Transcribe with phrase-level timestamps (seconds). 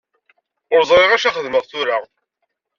[0.73, 1.97] Ur ẓriɣ acu ara xedmeɣ tura.